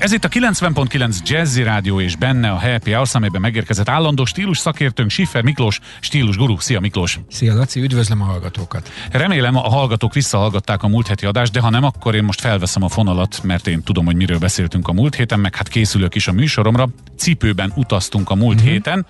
[0.00, 4.58] Ez itt a 90.9 Jazzy Rádió és benne a Happy Hours, amelyben megérkezett állandó stílus
[4.58, 6.58] szakértőnk Schiffer Miklós, stílus guru.
[6.58, 7.20] Szia Miklós!
[7.30, 8.90] Szia Laci, üdvözlöm a hallgatókat!
[9.10, 12.82] Remélem a hallgatók visszahallgatták a múlt heti adást, de ha nem, akkor én most felveszem
[12.82, 16.28] a fonalat, mert én tudom, hogy miről beszéltünk a múlt héten, meg hát készülök is
[16.28, 16.88] a műsoromra.
[17.16, 18.70] Cipőben utaztunk a múlt uh-huh.
[18.70, 19.06] héten,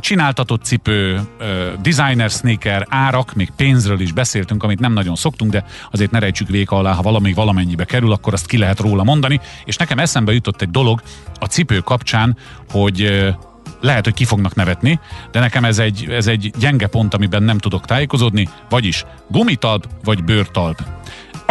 [0.00, 1.20] csináltatott cipő,
[1.82, 6.48] designer sneaker, árak, még pénzről is beszéltünk, amit nem nagyon szoktunk, de azért ne rejtsük
[6.48, 9.40] véka alá, ha valami valamennyibe kerül, akkor azt ki lehet róla mondani.
[9.64, 11.02] És nekem eszembe jutott egy dolog
[11.38, 12.36] a cipő kapcsán,
[12.70, 13.32] hogy
[13.80, 15.00] lehet, hogy ki fognak nevetni,
[15.30, 20.24] de nekem ez egy, ez egy gyenge pont, amiben nem tudok tájékozódni, vagyis gumitalp vagy
[20.24, 20.82] bőrtalp.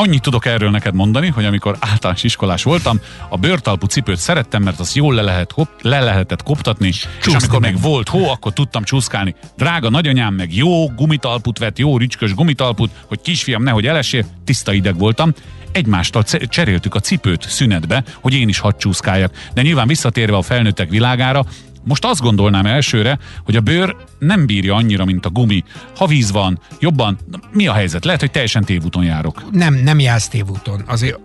[0.02, 4.80] Annyit tudok erről neked mondani, hogy amikor általános iskolás voltam, a bőrtalpú cipőt szerettem, mert
[4.80, 7.74] az jól le, lehet, hop, le lehetett koptatni, Csúszni és amikor meg.
[7.74, 9.36] még volt hó, akkor tudtam csúszkálni.
[9.58, 14.98] Drága nagyanyám meg jó gumitalput vett, jó ricskös gumitalput, hogy kisfiam nehogy elesél, tiszta ideg
[14.98, 15.34] voltam
[15.72, 19.34] egymástól cseréltük a cipőt szünetbe, hogy én is hadd csúszkáljak.
[19.54, 21.46] De nyilván visszatérve a felnőttek világára,
[21.84, 25.64] most azt gondolnám elsőre, hogy a bőr nem bírja annyira, mint a gumi.
[25.96, 27.18] Ha víz van, jobban,
[27.52, 28.06] mi a helyzet?
[28.06, 29.44] Lehet, hogy teljesen tévúton járok.
[29.52, 30.84] Nem, nem jársz tévúton.
[30.88, 31.20] Azért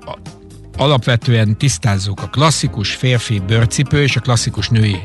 [0.77, 5.01] alapvetően tisztázzuk a klasszikus férfi bőrcipő és a klasszikus női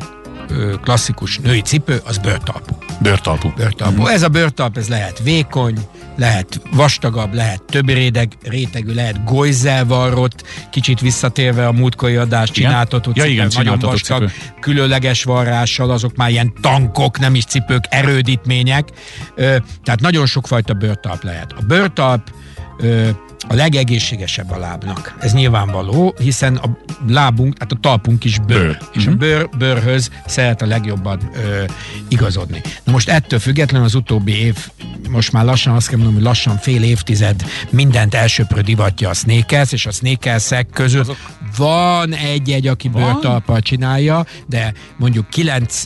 [0.81, 2.77] klasszikus női cipő, az bőrtalpú.
[3.01, 3.53] Bőrtalpú.
[3.55, 4.01] Bőrtalpú.
[4.01, 4.05] Mm.
[4.05, 5.77] Ez a bőrtalp, ez lehet vékony,
[6.21, 13.15] lehet vastagabb, lehet több réteg, rétegű, lehet golyzzel varrott, kicsit visszatérve a múltkori adást csináltatott
[13.15, 14.53] ja, igen, nagyon vastag, cipő.
[14.59, 18.89] különleges varrással, azok már ilyen tankok, nem is cipők, erődítmények.
[19.83, 21.51] Tehát nagyon sokfajta bőrtalp lehet.
[21.51, 22.21] A bőrtalp
[23.47, 25.15] a legegészségesebb a lábnak.
[25.19, 28.77] Ez nyilvánvaló, hiszen a lábunk, hát a talpunk is bőr, bőr.
[28.93, 29.13] és mm-hmm.
[29.13, 31.63] a bőr, bőrhöz szeret a legjobban ö,
[32.07, 32.61] igazodni.
[32.83, 34.55] Na most ettől függetlenül az utóbbi év,
[35.09, 39.71] most már lassan azt kell mondanom, hogy lassan fél évtized mindent elsőprő divatja a sneakers,
[39.71, 41.17] és a sneakersek között Azok...
[41.57, 45.85] van egy-egy, aki bőrtalppal csinálja, de mondjuk 9,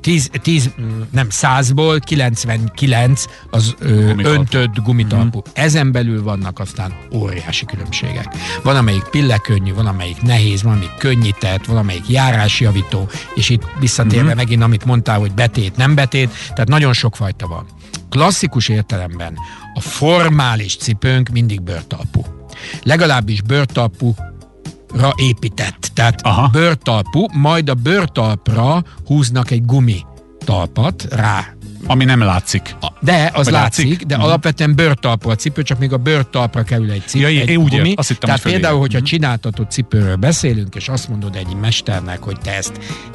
[0.00, 0.70] 10, 10
[1.10, 5.38] nem 100-ból 99 az ö, öntött gumitalpú.
[5.38, 5.64] Mm-hmm.
[5.64, 8.26] Ezen belül vannak aztán óriási különbségek.
[8.62, 14.26] Van, amelyik pillekönnyű, van, amelyik nehéz, van, amelyik könnyített, van, amelyik járásjavító, és itt visszatérve
[14.26, 14.36] mm-hmm.
[14.36, 17.66] megint, amit mondtál, hogy betét, nem betét, tehát nagyon sok fajta van.
[18.08, 19.34] Klasszikus értelemben
[19.74, 22.24] a formális cipőnk mindig bőrtalpú.
[22.82, 24.14] Legalábbis bőrtalpú
[24.94, 25.90] ra épített.
[25.94, 26.48] Tehát Aha.
[26.52, 30.00] bőrtalpú, majd a bőrtalpra húznak egy gumi
[30.44, 31.46] talpat rá
[31.86, 32.76] ami nem látszik.
[33.00, 34.28] De, az Vagy látszik, látszik, de uh-huh.
[34.28, 37.28] alapvetően bőrtalpú a cipő, csak még a bőrtalpra kerül egy cipő.
[37.28, 37.94] Ja, egy úgy gumi.
[37.96, 39.08] Azt hittem, Tehát például, hogyha uh-huh.
[39.08, 42.72] csináltatott cipőről beszélünk, és azt mondod egy mesternek, hogy te ezt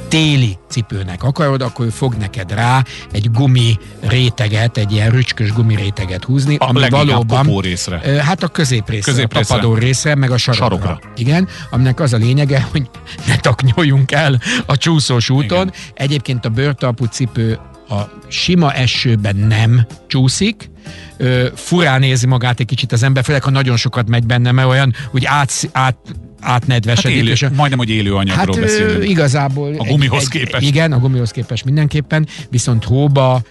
[0.07, 5.75] téli cipőnek akarod, akkor ő fog neked rá egy gumi réteget, egy ilyen rücskös gumi
[5.75, 7.59] réteget húzni, a ami valóban...
[7.59, 8.23] részre.
[8.23, 10.77] Hát a középrészre, középrészre, a tapadó részre, meg a sarokra.
[10.77, 10.99] sarokra.
[11.15, 12.89] Igen, aminek az a lényege, hogy
[13.27, 15.67] ne taknyoljunk el a csúszós úton.
[15.67, 15.73] Igen.
[15.93, 20.69] Egyébként a bőrtalpú cipő a sima esőben nem csúszik,
[21.17, 24.67] ö, furán érzi magát egy kicsit az ember, főleg ha nagyon sokat megy benne, mert
[24.67, 25.97] olyan, hogy át, át
[26.39, 27.15] átnedvesedik.
[27.15, 29.09] Hát élő, és a, majdnem, hogy élő anyagról hát, beszélünk.
[29.09, 29.73] Igazából.
[29.77, 30.55] A gumihoz egy, képest.
[30.55, 33.41] Egy, igen, a gumihoz képest mindenképpen, viszont hóba,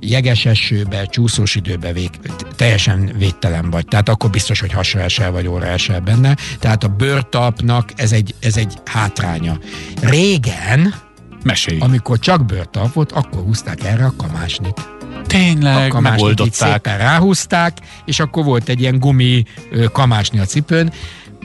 [0.00, 2.10] jeges esőbe, csúszós időbe vég,
[2.56, 3.86] teljesen védtelen vagy.
[3.86, 6.36] Tehát akkor biztos, hogy hasra esel vagy óra esel benne.
[6.58, 9.58] Tehát a bőrtalpnak ez egy, ez egy hátránya.
[10.00, 10.94] Régen,
[11.44, 11.78] Mesélj.
[11.80, 14.88] Amikor csak bőrtalp volt, akkor húzták erre a kamásnit.
[15.26, 16.70] Tényleg, a megoldották.
[16.72, 19.44] szépen ráhúzták, és akkor volt egy ilyen gumi
[19.92, 20.92] kamásni a cipőn.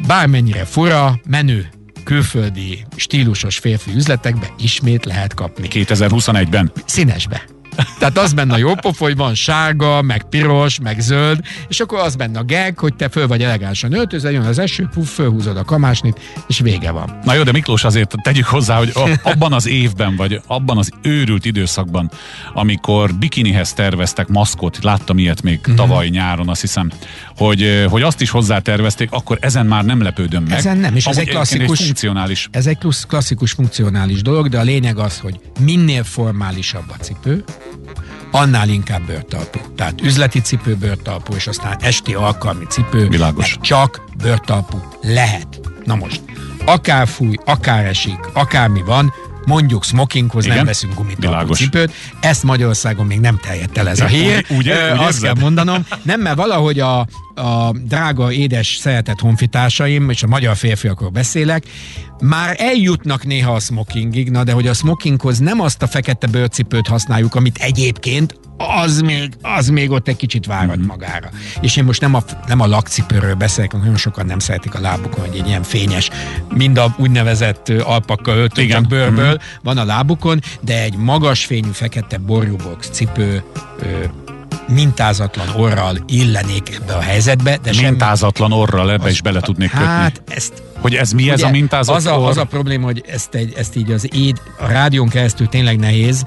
[0.07, 1.69] Bármennyire fura, menő
[2.03, 5.67] külföldi stílusos férfi üzletekbe ismét lehet kapni.
[5.71, 6.71] 2021-ben?
[6.85, 7.41] Színesbe.
[7.99, 11.99] Tehát az benne a jó pofa, hogy van sárga, meg piros, meg zöld, és akkor
[11.99, 15.57] az benne a gag, hogy te föl vagy elegánsan öltözve, jön az eső, puff, fölhúzod
[15.57, 17.19] a kamásnit, és vége van.
[17.23, 18.93] Na jó, de Miklós azért tegyük hozzá, hogy
[19.23, 22.11] abban az évben, vagy abban az őrült időszakban,
[22.53, 25.75] amikor bikinihez terveztek maszkot, láttam ilyet még mm-hmm.
[25.75, 26.91] tavaly nyáron, azt hiszem,
[27.37, 30.57] hogy, hogy azt is hozzá tervezték, akkor ezen már nem lepődöm meg.
[30.57, 32.47] Ezen nem, és ez egy klasszikus, egy funkcionális.
[32.51, 32.77] Ez egy
[33.07, 37.43] klasszikus funkcionális dolog, de a lényeg az, hogy minél formálisabb a cipő,
[38.31, 39.59] annál inkább bőrtalpú.
[39.75, 43.57] Tehát üzleti cipő bőrtalpú, és aztán esti alkalmi cipő, Világos.
[43.61, 45.59] csak bőrtalpú lehet.
[45.83, 46.21] Na most,
[46.65, 49.13] akár fúj, akár esik, akármi van,
[49.45, 50.57] mondjuk smokinghoz Igen?
[50.57, 51.93] nem veszünk gumitalpú cipőt.
[52.19, 54.45] Ezt Magyarországon még nem terjedt el ez a hír.
[54.49, 55.85] Ugye, ugye, azt kell mondanom.
[56.01, 56.99] Nem, mert valahogy a,
[57.35, 61.63] a drága, édes, szeretett honfitársaim, és a magyar férfiakról beszélek,
[62.21, 66.87] már eljutnak néha a smokingig, na de hogy a smokinghoz nem azt a fekete bőrcipőt
[66.87, 70.87] használjuk, amit egyébként az még, az még ott egy kicsit várad mm-hmm.
[70.87, 71.29] magára.
[71.61, 75.27] És én most nem a, nem a lakcipőről beszélek, nagyon sokan nem szeretik a lábukon,
[75.27, 76.09] hogy egy ilyen fényes,
[76.53, 79.35] mind a úgynevezett alpakka csak bőrből mm-hmm.
[79.63, 83.43] van a lábukon, de egy magas fényű fekete borjúbox cipő
[83.79, 84.03] ö,
[84.69, 87.57] mintázatlan orral illenék ebbe a helyzetbe.
[87.63, 88.61] De mintázatlan semmi...
[88.61, 89.85] orral ebbe az, is bele tudnék kötni.
[89.85, 91.95] Hát ezt hogy ez mi Ugye, ez a mintázat?
[91.95, 95.47] Az a, az a probléma, hogy ezt, egy, ezt így az éd, a rádión keresztül
[95.47, 96.23] tényleg nehéz.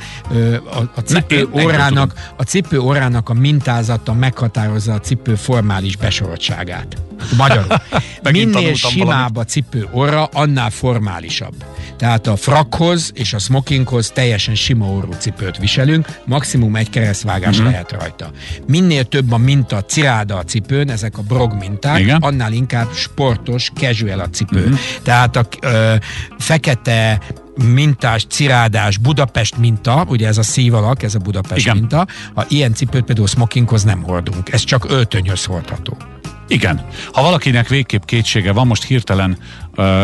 [0.65, 6.97] A, a cipő ne, órának, a cipő órának a mintázata meghatározza a cipő formális besoroltságát.
[7.37, 7.67] Magyarul.
[8.33, 11.55] Minél simább a cipő orra, annál formálisabb.
[11.97, 17.71] Tehát a frakhoz és a smokinghoz teljesen sima orrú cipőt viselünk, maximum egy keresztvágás uh-huh.
[17.71, 18.31] lehet rajta.
[18.67, 22.21] Minél több a minta, ciráda a cipőn, ezek a brog minták, Igen.
[22.21, 24.61] annál inkább sportos, casual a cipő.
[24.61, 24.79] Uh-huh.
[25.03, 25.95] Tehát a ö,
[26.39, 27.21] fekete
[27.57, 31.77] mintás, cirádás, Budapest minta, ugye ez a szívalak, ez a Budapest Igen.
[31.77, 35.97] minta, ha ilyen cipőt például smokinghoz nem hordunk, ez csak öltönyhöz hordható.
[36.53, 36.87] Igen.
[37.13, 39.39] Ha valakinek végképp kétsége van, most hirtelen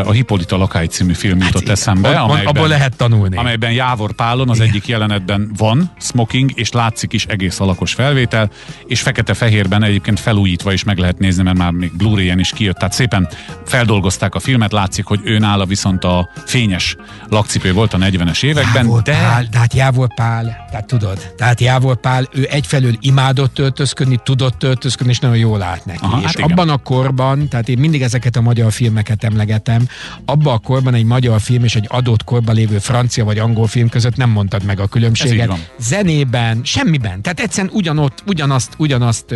[0.05, 2.09] a Hippolyta Lakály című film jutott hát eszembe.
[2.09, 3.37] On, amelyben, abból lehet tanulni.
[3.37, 4.69] Amelyben Jávor Pálon az igen.
[4.69, 8.51] egyik jelenetben van smoking, és látszik is egész alakos felvétel,
[8.87, 12.77] és fekete-fehérben egyébként felújítva is meg lehet nézni, mert már még Blu-ray-en is kijött.
[12.77, 13.29] Tehát szépen
[13.67, 16.97] feldolgozták a filmet, látszik, hogy ő nála viszont a fényes
[17.29, 18.85] lakcipő volt a 40-es években.
[18.85, 19.13] Jávor de...
[19.13, 25.13] Pál, tehát Jávor Pál, tehát tudod, tehát Jávor Pál, ő egyfelől imádott öltözködni, tudott öltözködni,
[25.13, 25.99] és nagyon jól állt neki.
[26.03, 29.89] Aha, és hát abban a korban, tehát én mindig ezeket a magyar filmeket emlegetem, beszélgetem,
[30.25, 33.89] abban a korban egy magyar film és egy adott korban lévő francia vagy angol film
[33.89, 35.71] között nem mondtad meg a különbséget.
[35.79, 37.23] Zenében, semmiben.
[37.23, 39.35] Tehát egyszerűen ugyanott, ugyanazt, ugyanazt,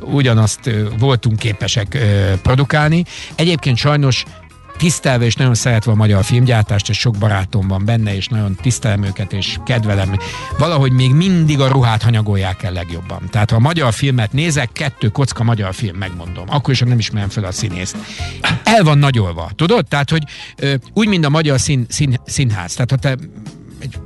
[0.00, 1.98] ugyanazt voltunk képesek
[2.42, 3.04] produkálni.
[3.34, 4.24] Egyébként sajnos
[4.76, 9.02] tisztelve és nagyon szeretve a magyar filmgyártást, és sok barátom van benne, és nagyon tisztelem
[9.02, 10.18] őket, és kedvelem.
[10.58, 13.28] Valahogy még mindig a ruhát hanyagolják el legjobban.
[13.30, 16.44] Tehát ha a magyar filmet nézek, kettő kocka magyar film, megmondom.
[16.48, 17.96] Akkor is, nem ismerem fel a színészt.
[18.64, 19.86] El van nagyolva, tudod?
[19.86, 20.22] Tehát, hogy
[20.92, 22.72] úgy, mint a magyar szín, szín, színház.
[22.72, 23.16] Tehát, ha te
[23.78, 23.98] egy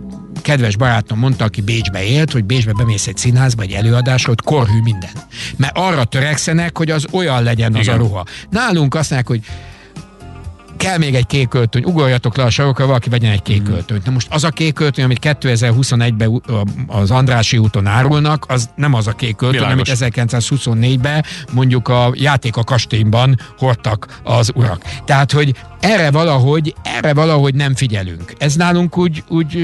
[0.43, 4.81] kedves barátom mondta, aki Bécsbe élt, hogy Bécsbe bemész egy színházba, egy előadásra, hogy korhű
[4.82, 5.11] minden.
[5.56, 7.94] Mert arra törekszenek, hogy az olyan legyen az Igen.
[7.94, 8.25] a ruha.
[8.50, 9.55] Nálunk azt mondják, hogy
[10.79, 14.05] kell még egy kék öltöny, ugorjatok le a sarokra, valaki vegyen egy kék öltönyt.
[14.05, 16.43] Na most az a kék öltöny, amit 2021-ben
[16.87, 20.01] az Andrási úton árulnak, az nem az a kék öltöny, Világos.
[20.01, 24.83] amit 1924-ben mondjuk a játék a kastélyban hordtak az urak.
[25.05, 28.33] Tehát, hogy erre valahogy, erre valahogy nem figyelünk.
[28.39, 29.57] Ez nálunk úgy, úgy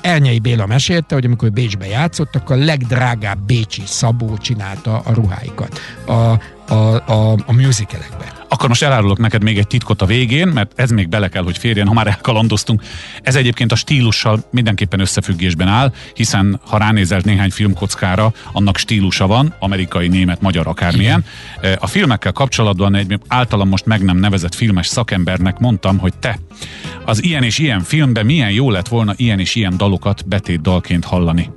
[0.00, 6.12] Ernyei Béla mesélte, hogy amikor Bécsbe játszottak, a legdrágább bécsi Szabó csinálta a ruháikat a,
[6.12, 6.74] a,
[7.06, 8.41] a, a musicalekbe.
[8.52, 11.58] Akkor most elárulok neked még egy titkot a végén, mert ez még bele kell, hogy
[11.58, 12.82] férjen, ha már elkalandoztunk.
[13.22, 19.54] Ez egyébként a stílussal mindenképpen összefüggésben áll, hiszen ha ránézel néhány filmkockára, annak stílusa van,
[19.58, 21.24] amerikai, német, magyar, akármilyen.
[21.58, 21.76] Igen.
[21.80, 26.38] A filmekkel kapcsolatban egy általam most meg nem nevezett filmes szakembernek mondtam, hogy te,
[27.04, 31.04] az ilyen és ilyen filmben milyen jó lett volna ilyen és ilyen dalokat betét dalként
[31.04, 31.50] hallani.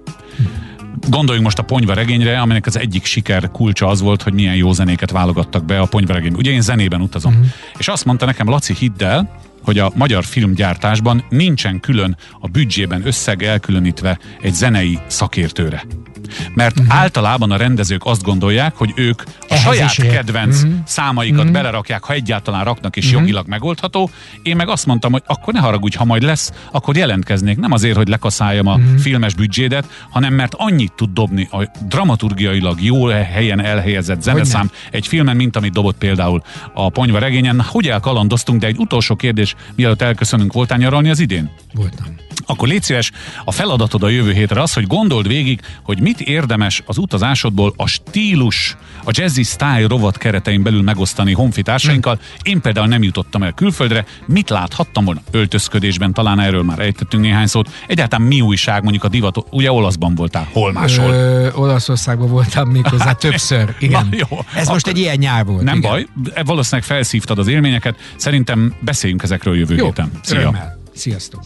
[1.10, 5.12] Gondoljunk most a ponyvaregényre, aminek az egyik siker kulcsa az volt, hogy milyen jó zenéket
[5.12, 6.38] válogattak be a ponyvaregénybe.
[6.38, 7.34] Ugye én zenében utazom.
[7.34, 7.48] Uh-huh.
[7.78, 13.08] És azt mondta nekem Laci, hidd el, hogy a magyar filmgyártásban nincsen külön a büdzsében
[13.08, 15.84] összeg elkülönítve egy zenei szakértőre.
[16.54, 16.96] Mert uh-huh.
[16.96, 20.74] általában a rendezők azt gondolják, hogy ők a Ehhez saját kedvenc uh-huh.
[20.86, 21.54] számaikat uh-huh.
[21.54, 23.20] belerakják, ha egyáltalán raknak és uh-huh.
[23.20, 24.10] jogilag megoldható.
[24.42, 27.58] Én meg azt mondtam, hogy akkor ne haragudj, ha majd lesz, akkor jelentkeznék.
[27.58, 28.98] Nem azért, hogy lekaszáljam a uh-huh.
[28.98, 35.36] filmes büdzsédet, hanem mert annyit tud dobni a dramaturgiailag jó helyen elhelyezett zeneszám egy filmen,
[35.36, 37.62] mint amit dobott például a Ponyva regényen.
[37.62, 41.52] Hogy elkalandoztunk, de egy utolsó kérdés, mielőtt elköszönünk, voltál nyaralni az idén?
[41.74, 42.06] Voltam.
[42.46, 43.12] Akkor légy szíves,
[43.46, 47.88] a feladatod a jövő hétre az, hogy gondold végig, hogy mit érdemes az utazásodból a
[47.88, 52.20] stílus, a jazzy style rovat keretein belül megosztani honfitársainkkal.
[52.42, 57.48] Én például nem jutottam el külföldre, mit láthattam volna öltözködésben, talán erről már ejtettünk néhány
[57.48, 57.70] szót.
[57.88, 61.12] Egyáltalán mi újság mondjuk a divat, ugye olaszban voltál, hol máshol?
[61.12, 64.08] Ö, Olaszországban voltam méghozzá többször, igen.
[64.12, 64.40] Na, jó.
[64.56, 65.64] Ez most egy ilyen nyár volt.
[65.64, 65.92] Nem igen.
[65.92, 66.08] baj,
[66.46, 67.96] valószínűleg felszívtad az élményeket.
[68.16, 70.12] Szerintem beszéljünk ezekről jövő jó, héten.
[70.22, 70.40] Szia!
[70.40, 70.78] Örömmel.
[70.94, 71.44] Sziasztok!